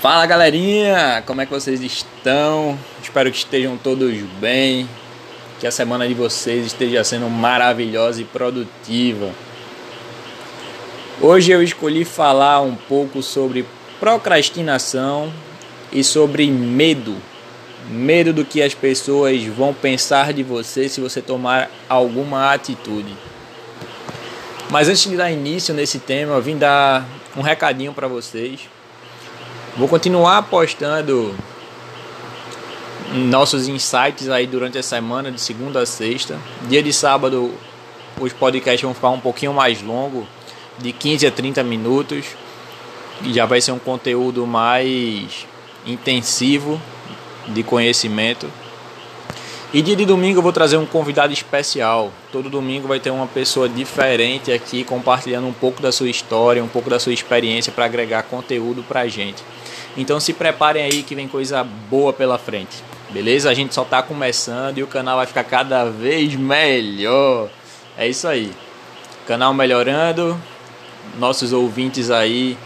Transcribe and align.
Fala 0.00 0.24
galerinha, 0.26 1.24
como 1.26 1.40
é 1.40 1.46
que 1.46 1.50
vocês 1.50 1.80
estão? 1.80 2.78
Espero 3.02 3.32
que 3.32 3.38
estejam 3.38 3.76
todos 3.76 4.14
bem, 4.38 4.88
que 5.58 5.66
a 5.66 5.72
semana 5.72 6.06
de 6.06 6.14
vocês 6.14 6.66
esteja 6.66 7.02
sendo 7.02 7.28
maravilhosa 7.28 8.22
e 8.22 8.24
produtiva. 8.24 9.32
Hoje 11.20 11.50
eu 11.50 11.60
escolhi 11.60 12.04
falar 12.04 12.60
um 12.60 12.76
pouco 12.76 13.24
sobre 13.24 13.66
procrastinação 13.98 15.32
e 15.92 16.04
sobre 16.04 16.48
medo. 16.48 17.16
Medo 17.90 18.32
do 18.32 18.44
que 18.44 18.62
as 18.62 18.74
pessoas 18.74 19.42
vão 19.46 19.74
pensar 19.74 20.32
de 20.32 20.44
você 20.44 20.88
se 20.88 21.00
você 21.00 21.20
tomar 21.20 21.68
alguma 21.88 22.52
atitude. 22.52 23.16
Mas 24.70 24.88
antes 24.88 25.10
de 25.10 25.16
dar 25.16 25.32
início 25.32 25.74
nesse 25.74 25.98
tema, 25.98 26.34
eu 26.34 26.42
vim 26.42 26.56
dar 26.56 27.04
um 27.36 27.42
recadinho 27.42 27.92
para 27.92 28.06
vocês. 28.06 28.77
Vou 29.78 29.86
continuar 29.86 30.42
postando 30.42 31.32
nossos 33.14 33.68
insights 33.68 34.28
aí 34.28 34.44
durante 34.44 34.76
a 34.76 34.82
semana, 34.82 35.30
de 35.30 35.40
segunda 35.40 35.80
a 35.80 35.86
sexta. 35.86 36.36
Dia 36.62 36.82
de 36.82 36.92
sábado, 36.92 37.54
os 38.20 38.32
podcasts 38.32 38.82
vão 38.82 38.92
ficar 38.92 39.10
um 39.10 39.20
pouquinho 39.20 39.54
mais 39.54 39.80
longo, 39.80 40.26
de 40.78 40.90
15 40.90 41.28
a 41.28 41.30
30 41.30 41.62
minutos. 41.62 42.26
E 43.22 43.32
já 43.32 43.46
vai 43.46 43.60
ser 43.60 43.70
um 43.70 43.78
conteúdo 43.78 44.44
mais 44.48 45.46
intensivo 45.86 46.82
de 47.46 47.62
conhecimento. 47.62 48.50
E 49.72 49.82
dia 49.82 49.94
de 49.94 50.06
domingo 50.06 50.38
eu 50.38 50.42
vou 50.42 50.52
trazer 50.52 50.78
um 50.78 50.86
convidado 50.86 51.30
especial. 51.30 52.10
Todo 52.32 52.48
domingo 52.48 52.88
vai 52.88 52.98
ter 52.98 53.10
uma 53.10 53.26
pessoa 53.26 53.68
diferente 53.68 54.50
aqui 54.50 54.82
compartilhando 54.82 55.46
um 55.46 55.52
pouco 55.52 55.82
da 55.82 55.92
sua 55.92 56.08
história, 56.08 56.64
um 56.64 56.68
pouco 56.68 56.88
da 56.88 56.98
sua 56.98 57.12
experiência 57.12 57.70
para 57.70 57.84
agregar 57.84 58.22
conteúdo 58.22 58.82
para 58.82 59.02
a 59.02 59.08
gente. 59.08 59.44
Então 59.96 60.20
se 60.20 60.32
preparem 60.32 60.82
aí 60.82 61.02
que 61.02 61.14
vem 61.14 61.26
coisa 61.26 61.64
boa 61.64 62.12
pela 62.12 62.38
frente. 62.38 62.82
Beleza? 63.10 63.50
A 63.50 63.54
gente 63.54 63.74
só 63.74 63.82
está 63.82 64.02
começando 64.02 64.78
e 64.78 64.82
o 64.82 64.86
canal 64.86 65.16
vai 65.16 65.26
ficar 65.26 65.44
cada 65.44 65.84
vez 65.84 66.34
melhor. 66.36 67.48
É 67.96 68.06
isso 68.06 68.28
aí. 68.28 68.52
Canal 69.26 69.52
melhorando, 69.52 70.40
nossos 71.18 71.52
ouvintes 71.52 72.10
aí 72.10 72.56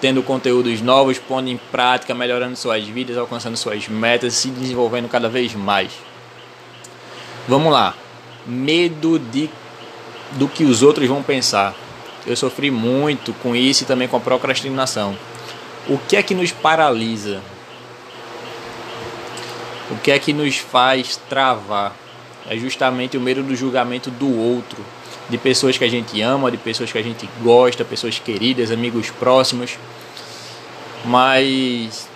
tendo 0.00 0.22
conteúdos 0.22 0.80
novos, 0.82 1.18
pondo 1.18 1.48
em 1.48 1.56
prática, 1.56 2.14
melhorando 2.14 2.54
suas 2.56 2.84
vidas, 2.84 3.16
alcançando 3.16 3.56
suas 3.56 3.88
metas, 3.88 4.34
se 4.34 4.50
desenvolvendo 4.50 5.08
cada 5.08 5.28
vez 5.28 5.54
mais. 5.54 5.90
Vamos 7.48 7.72
lá. 7.72 7.94
Medo 8.46 9.18
de 9.18 9.50
do 10.32 10.48
que 10.48 10.64
os 10.64 10.82
outros 10.82 11.08
vão 11.08 11.22
pensar. 11.22 11.74
Eu 12.26 12.36
sofri 12.36 12.70
muito 12.70 13.32
com 13.34 13.54
isso 13.54 13.84
e 13.84 13.86
também 13.86 14.08
com 14.08 14.16
a 14.16 14.20
procrastinação. 14.20 15.16
O 15.88 15.98
que 15.98 16.16
é 16.16 16.22
que 16.22 16.34
nos 16.34 16.50
paralisa? 16.50 17.40
O 19.88 19.96
que 19.96 20.10
é 20.10 20.18
que 20.18 20.32
nos 20.32 20.56
faz 20.56 21.16
travar? 21.28 21.94
É 22.48 22.56
justamente 22.56 23.16
o 23.16 23.20
medo 23.20 23.42
do 23.42 23.54
julgamento 23.54 24.10
do 24.10 24.36
outro, 24.36 24.84
de 25.28 25.38
pessoas 25.38 25.78
que 25.78 25.84
a 25.84 25.88
gente 25.88 26.20
ama, 26.20 26.50
de 26.50 26.56
pessoas 26.56 26.90
que 26.90 26.98
a 26.98 27.02
gente 27.02 27.28
gosta, 27.40 27.84
pessoas 27.84 28.18
queridas, 28.18 28.72
amigos 28.72 29.10
próximos. 29.10 29.78
Mas 31.04 32.08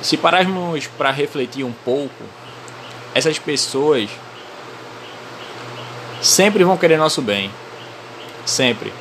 se 0.00 0.16
pararmos 0.16 0.86
para 0.86 1.10
refletir 1.10 1.64
um 1.64 1.72
pouco, 1.72 2.24
essas 3.14 3.38
pessoas 3.38 4.08
sempre 6.20 6.62
vão 6.62 6.76
querer 6.76 6.98
nosso 6.98 7.20
bem. 7.20 7.50
Sempre. 8.46 8.92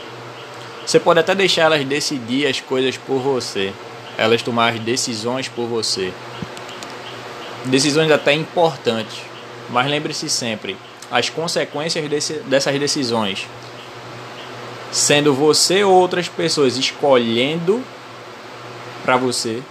Você 0.85 0.99
pode 0.99 1.19
até 1.19 1.35
deixar 1.35 1.63
elas 1.63 1.85
decidir 1.85 2.47
as 2.47 2.59
coisas 2.59 2.97
por 2.97 3.19
você, 3.19 3.71
elas 4.21 4.43
tomar 4.43 4.77
decisões 4.77 5.47
por 5.47 5.65
você. 5.65 6.13
Decisões 7.65 8.11
até 8.11 8.33
importantes, 8.33 9.17
mas 9.71 9.89
lembre-se 9.89 10.29
sempre, 10.29 10.77
as 11.09 11.29
consequências 11.29 12.07
desse, 12.07 12.33
dessas 12.33 12.79
decisões, 12.79 13.47
sendo 14.91 15.33
você 15.33 15.83
ou 15.83 15.93
outras 15.93 16.29
pessoas 16.29 16.77
escolhendo 16.77 17.83
para 19.03 19.17
você, 19.17 19.63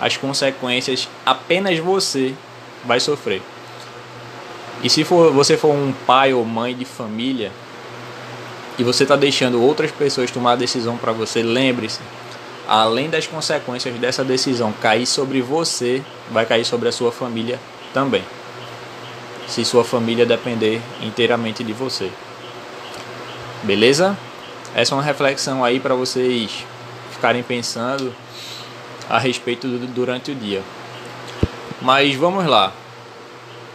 as 0.00 0.16
consequências 0.16 1.06
apenas 1.26 1.78
você 1.78 2.34
vai 2.86 3.00
sofrer. 3.00 3.42
E 4.82 4.88
se 4.88 5.04
for, 5.04 5.30
você 5.30 5.58
for 5.58 5.74
um 5.74 5.92
pai 6.06 6.32
ou 6.32 6.42
mãe 6.42 6.74
de 6.74 6.86
família 6.86 7.52
e 8.78 8.84
você 8.84 9.02
está 9.02 9.16
deixando 9.16 9.60
outras 9.60 9.90
pessoas 9.90 10.30
tomar 10.30 10.52
a 10.52 10.56
decisão 10.56 10.96
para 10.96 11.12
você, 11.12 11.42
lembre-se, 11.42 12.00
além 12.68 13.08
das 13.08 13.26
consequências 13.26 13.98
dessa 13.98 14.22
decisão 14.22 14.72
cair 14.72 15.06
sobre 15.06 15.40
você, 15.40 16.02
vai 16.30 16.44
cair 16.44 16.66
sobre 16.66 16.90
a 16.90 16.92
sua 16.92 17.10
família 17.10 17.58
também. 17.94 18.22
Se 19.48 19.64
sua 19.64 19.82
família 19.82 20.26
depender 20.26 20.82
inteiramente 21.00 21.64
de 21.64 21.72
você. 21.72 22.10
Beleza? 23.62 24.16
Essa 24.74 24.94
é 24.94 24.96
uma 24.96 25.02
reflexão 25.02 25.64
aí 25.64 25.80
para 25.80 25.94
vocês 25.94 26.64
ficarem 27.10 27.42
pensando 27.42 28.14
a 29.08 29.18
respeito 29.18 29.66
do, 29.66 29.86
durante 29.86 30.30
o 30.30 30.34
dia. 30.34 30.62
Mas 31.80 32.14
vamos 32.14 32.44
lá. 32.44 32.72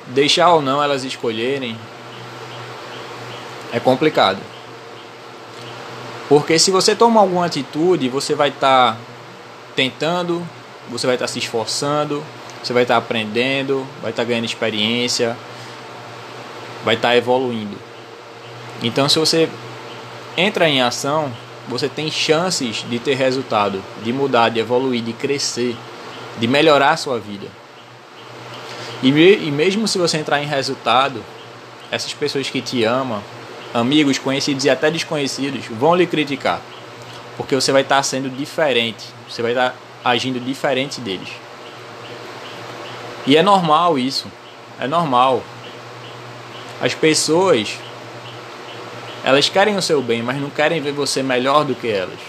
Deixar 0.07 0.53
ou 0.53 0.61
não 0.61 0.83
elas 0.83 1.03
escolherem 1.03 1.75
é 3.71 3.79
complicado. 3.79 4.52
Porque 6.29 6.57
se 6.57 6.71
você 6.71 6.95
toma 6.95 7.19
alguma 7.19 7.45
atitude, 7.45 8.09
você 8.09 8.33
vai 8.33 8.49
estar 8.49 8.93
tá 8.93 8.97
tentando, 9.75 10.45
você 10.89 11.05
vai 11.05 11.15
estar 11.15 11.27
tá 11.27 11.31
se 11.31 11.39
esforçando, 11.39 12.23
você 12.63 12.73
vai 12.73 12.83
estar 12.83 12.95
tá 12.95 12.97
aprendendo, 12.99 13.85
vai 14.01 14.11
estar 14.11 14.23
tá 14.23 14.29
ganhando 14.29 14.45
experiência, 14.45 15.37
vai 16.83 16.95
estar 16.95 17.09
tá 17.09 17.17
evoluindo. 17.17 17.77
Então, 18.81 19.07
se 19.07 19.19
você 19.19 19.49
entra 20.37 20.67
em 20.67 20.81
ação, 20.81 21.31
você 21.67 21.87
tem 21.87 22.11
chances 22.11 22.85
de 22.89 22.99
ter 22.99 23.15
resultado, 23.15 23.81
de 24.03 24.11
mudar, 24.11 24.49
de 24.49 24.59
evoluir, 24.59 25.01
de 25.01 25.13
crescer, 25.13 25.75
de 26.39 26.47
melhorar 26.47 26.91
a 26.91 26.97
sua 26.97 27.19
vida. 27.19 27.47
E, 29.01 29.09
e 29.09 29.51
mesmo 29.51 29.87
se 29.87 29.97
você 29.97 30.17
entrar 30.17 30.41
em 30.41 30.45
resultado, 30.45 31.23
essas 31.91 32.13
pessoas 32.13 32.49
que 32.49 32.61
te 32.61 32.83
amam, 32.83 33.21
amigos, 33.73 34.17
conhecidos 34.19 34.65
e 34.65 34.69
até 34.69 34.91
desconhecidos, 34.91 35.65
vão 35.67 35.95
lhe 35.95 36.05
criticar. 36.05 36.61
Porque 37.35 37.55
você 37.55 37.71
vai 37.71 37.81
estar 37.81 38.01
sendo 38.03 38.29
diferente, 38.29 39.05
você 39.27 39.41
vai 39.41 39.51
estar 39.51 39.75
agindo 40.03 40.39
diferente 40.39 41.01
deles. 41.01 41.29
E 43.25 43.35
é 43.35 43.41
normal 43.41 43.97
isso, 43.97 44.27
é 44.79 44.87
normal. 44.87 45.41
As 46.81 46.93
pessoas 46.93 47.79
elas 49.23 49.47
querem 49.47 49.77
o 49.77 49.81
seu 49.81 50.01
bem, 50.01 50.21
mas 50.21 50.39
não 50.39 50.49
querem 50.49 50.81
ver 50.81 50.91
você 50.91 51.23
melhor 51.23 51.63
do 51.63 51.73
que 51.73 51.87
elas. 51.87 52.19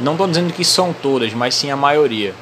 Não 0.00 0.12
estou 0.12 0.26
dizendo 0.26 0.52
que 0.54 0.64
são 0.64 0.92
todas, 0.92 1.34
mas 1.34 1.54
sim 1.54 1.70
a 1.70 1.76
maioria. 1.76 2.34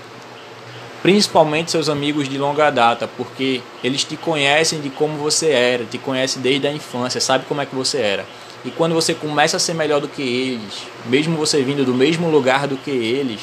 Principalmente 1.02 1.70
seus 1.70 1.88
amigos 1.88 2.28
de 2.28 2.38
longa 2.38 2.70
data, 2.70 3.08
porque 3.16 3.60
eles 3.84 4.02
te 4.02 4.16
conhecem 4.16 4.80
de 4.80 4.90
como 4.90 5.16
você 5.16 5.50
era, 5.50 5.84
te 5.84 5.98
conhecem 5.98 6.42
desde 6.42 6.66
a 6.66 6.72
infância, 6.72 7.20
sabe 7.20 7.44
como 7.46 7.60
é 7.60 7.66
que 7.66 7.74
você 7.74 7.98
era. 7.98 8.26
E 8.64 8.70
quando 8.70 8.94
você 8.94 9.14
começa 9.14 9.56
a 9.56 9.60
ser 9.60 9.74
melhor 9.74 10.00
do 10.00 10.08
que 10.08 10.22
eles, 10.22 10.82
mesmo 11.06 11.36
você 11.36 11.62
vindo 11.62 11.84
do 11.84 11.94
mesmo 11.94 12.28
lugar 12.28 12.66
do 12.66 12.76
que 12.76 12.90
eles, 12.90 13.40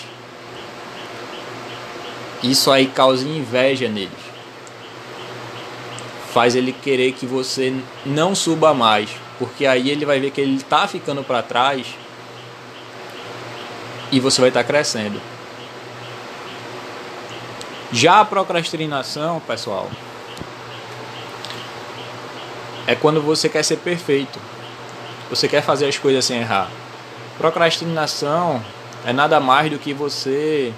isso 2.43 2.69
aí 2.69 2.87
causa 2.87 3.25
inveja 3.25 3.87
neles. 3.87 4.11
Faz 6.33 6.55
ele 6.55 6.73
querer 6.73 7.13
que 7.13 7.25
você 7.25 7.73
não 8.05 8.35
suba 8.35 8.73
mais, 8.73 9.09
porque 9.39 9.65
aí 9.65 9.89
ele 9.89 10.05
vai 10.05 10.19
ver 10.19 10.31
que 10.31 10.41
ele 10.41 10.57
está 10.57 10.87
ficando 10.87 11.23
para 11.23 11.41
trás 11.41 11.87
e 14.11 14.19
você 14.19 14.41
vai 14.41 14.49
estar 14.49 14.63
tá 14.63 14.67
crescendo. 14.67 15.21
Já 17.93 18.21
a 18.21 18.25
procrastinação, 18.25 19.39
pessoal, 19.41 19.87
é 22.87 22.95
quando 22.95 23.21
você 23.21 23.47
quer 23.47 23.63
ser 23.63 23.77
perfeito. 23.77 24.39
Você 25.29 25.47
quer 25.47 25.61
fazer 25.61 25.87
as 25.87 25.95
coisas 25.95 26.25
sem 26.25 26.39
errar. 26.39 26.71
Procrastinação 27.37 28.63
é 29.05 29.13
nada 29.13 29.39
mais 29.39 29.69
do 29.69 29.77
que 29.77 29.93
você 29.93 30.73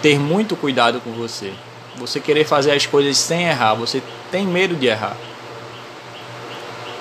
ter 0.00 0.16
muito 0.16 0.54
cuidado 0.54 1.00
com 1.00 1.10
você. 1.10 1.52
Você 1.96 2.20
querer 2.20 2.44
fazer 2.44 2.70
as 2.70 2.86
coisas 2.86 3.18
sem 3.18 3.48
errar, 3.48 3.74
você 3.74 4.00
tem 4.30 4.46
medo 4.46 4.76
de 4.76 4.86
errar. 4.86 5.16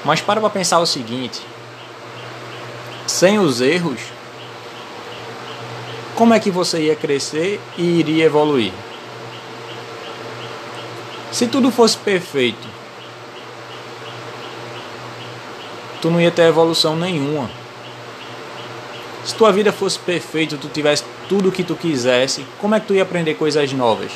Mas 0.04 0.20
para 0.20 0.42
para 0.42 0.50
pensar 0.50 0.80
o 0.80 0.86
seguinte: 0.88 1.40
sem 3.06 3.38
os 3.38 3.62
erros, 3.62 4.00
como 6.22 6.36
é 6.36 6.40
que 6.40 6.52
você 6.52 6.82
ia 6.82 6.96
crescer 6.96 7.60
e 7.76 7.82
iria 7.82 8.26
evoluir? 8.26 8.72
Se 11.32 11.48
tudo 11.48 11.72
fosse 11.72 11.98
perfeito, 11.98 12.68
tu 16.00 16.12
não 16.12 16.22
ia 16.22 16.30
ter 16.30 16.44
evolução 16.44 16.96
nenhuma. 16.96 17.50
Se 19.26 19.34
tua 19.34 19.52
vida 19.52 19.72
fosse 19.72 19.98
perfeita, 19.98 20.58
tu 20.58 20.68
tivesse 20.68 21.04
tudo 21.28 21.50
o 21.50 21.52
que 21.52 21.64
tu 21.64 21.76
quisesse, 21.76 22.46
como 22.60 22.76
é 22.76 22.80
que 22.80 22.86
tu 22.86 22.94
ia 22.94 23.02
aprender 23.02 23.34
coisas 23.34 23.74
novas? 23.74 24.12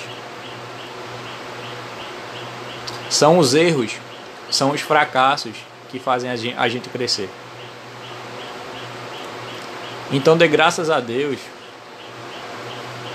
São 3.09 3.39
os 3.39 3.55
erros, 3.55 3.93
são 4.51 4.69
os 4.69 4.81
fracassos 4.81 5.55
que 5.89 5.97
fazem 5.97 6.29
a 6.55 6.67
gente 6.69 6.87
crescer. 6.87 7.31
Então 10.11 10.37
dê 10.37 10.47
graças 10.47 10.91
a 10.91 10.99
Deus 10.99 11.39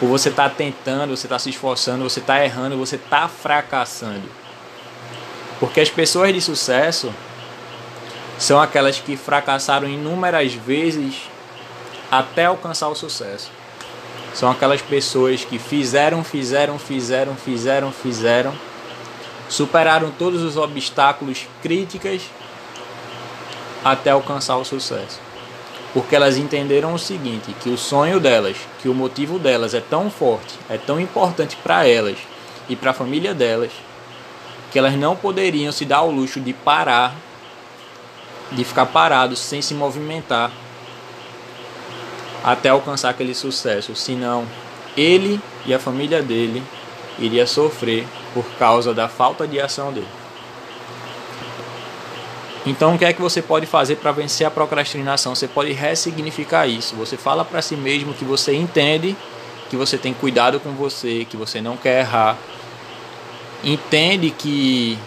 por 0.00 0.08
você 0.08 0.30
estar 0.30 0.48
tá 0.48 0.54
tentando, 0.56 1.14
você 1.14 1.26
estar 1.26 1.36
tá 1.36 1.38
se 1.38 1.50
esforçando, 1.50 2.02
você 2.02 2.20
está 2.20 2.42
errando, 2.42 2.78
você 2.78 2.96
está 2.96 3.28
fracassando. 3.28 4.26
Porque 5.60 5.78
as 5.78 5.90
pessoas 5.90 6.32
de 6.32 6.40
sucesso 6.40 7.12
são 8.38 8.58
aquelas 8.58 8.98
que 8.98 9.14
fracassaram 9.14 9.86
inúmeras 9.86 10.54
vezes 10.54 11.28
até 12.10 12.46
alcançar 12.46 12.88
o 12.88 12.94
sucesso. 12.94 13.50
São 14.32 14.50
aquelas 14.50 14.80
pessoas 14.80 15.44
que 15.44 15.58
fizeram, 15.58 16.24
fizeram, 16.24 16.78
fizeram, 16.78 17.36
fizeram, 17.36 17.92
fizeram, 17.92 18.54
superaram 19.50 20.10
todos 20.10 20.42
os 20.42 20.56
obstáculos, 20.56 21.46
críticas 21.62 22.22
até 23.84 24.10
alcançar 24.10 24.56
o 24.56 24.64
sucesso 24.64 25.29
porque 25.92 26.14
elas 26.14 26.36
entenderam 26.36 26.94
o 26.94 26.98
seguinte, 26.98 27.54
que 27.60 27.68
o 27.68 27.76
sonho 27.76 28.20
delas, 28.20 28.56
que 28.80 28.88
o 28.88 28.94
motivo 28.94 29.38
delas 29.38 29.74
é 29.74 29.80
tão 29.80 30.10
forte, 30.10 30.54
é 30.68 30.78
tão 30.78 31.00
importante 31.00 31.56
para 31.56 31.86
elas 31.86 32.18
e 32.68 32.76
para 32.76 32.92
a 32.92 32.94
família 32.94 33.34
delas, 33.34 33.72
que 34.70 34.78
elas 34.78 34.94
não 34.94 35.16
poderiam 35.16 35.72
se 35.72 35.84
dar 35.84 35.98
ao 35.98 36.10
luxo 36.10 36.40
de 36.40 36.52
parar, 36.52 37.14
de 38.52 38.62
ficar 38.64 38.86
parados 38.86 39.38
sem 39.40 39.60
se 39.60 39.74
movimentar 39.74 40.52
até 42.42 42.68
alcançar 42.68 43.10
aquele 43.10 43.34
sucesso, 43.34 43.94
senão 43.94 44.46
ele 44.96 45.40
e 45.66 45.74
a 45.74 45.78
família 45.78 46.22
dele 46.22 46.62
iria 47.18 47.46
sofrer 47.46 48.06
por 48.32 48.44
causa 48.58 48.94
da 48.94 49.08
falta 49.08 49.46
de 49.46 49.60
ação 49.60 49.92
dele. 49.92 50.19
Então, 52.66 52.94
o 52.94 52.98
que 52.98 53.04
é 53.04 53.12
que 53.12 53.22
você 53.22 53.40
pode 53.40 53.64
fazer 53.66 53.96
para 53.96 54.12
vencer 54.12 54.46
a 54.46 54.50
procrastinação? 54.50 55.34
Você 55.34 55.48
pode 55.48 55.72
ressignificar 55.72 56.66
isso. 56.66 56.94
Você 56.96 57.16
fala 57.16 57.44
para 57.44 57.62
si 57.62 57.74
mesmo 57.74 58.12
que 58.12 58.24
você 58.24 58.54
entende 58.54 59.16
que 59.70 59.76
você 59.76 59.96
tem 59.96 60.12
cuidado 60.12 60.58
com 60.58 60.72
você, 60.72 61.24
que 61.24 61.36
você 61.36 61.60
não 61.60 61.76
quer 61.76 62.00
errar. 62.00 62.36
Entende 63.62 64.30
que 64.30 64.98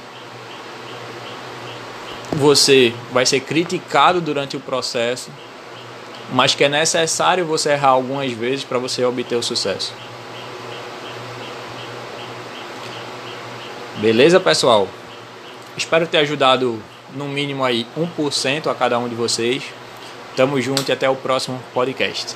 você 2.31 2.93
vai 3.11 3.25
ser 3.25 3.41
criticado 3.41 4.21
durante 4.21 4.55
o 4.55 4.59
processo, 4.59 5.29
mas 6.31 6.55
que 6.55 6.63
é 6.63 6.69
necessário 6.69 7.45
você 7.45 7.71
errar 7.71 7.89
algumas 7.89 8.31
vezes 8.31 8.63
para 8.63 8.79
você 8.79 9.03
obter 9.03 9.35
o 9.35 9.43
sucesso. 9.43 9.93
Beleza, 13.97 14.39
pessoal? 14.39 14.87
Espero 15.77 16.07
ter 16.07 16.19
ajudado 16.19 16.81
no 17.15 17.27
mínimo 17.27 17.63
aí 17.63 17.85
1% 17.97 18.67
a 18.67 18.75
cada 18.75 18.97
um 18.99 19.07
de 19.07 19.15
vocês. 19.15 19.63
Tamo 20.35 20.59
junto 20.59 20.89
e 20.89 20.91
até 20.91 21.09
o 21.09 21.15
próximo 21.15 21.59
podcast. 21.73 22.35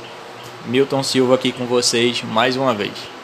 Milton 0.65 1.01
Silva 1.03 1.35
aqui 1.35 1.51
com 1.51 1.65
vocês 1.65 2.21
mais 2.23 2.55
uma 2.55 2.73
vez. 2.73 3.16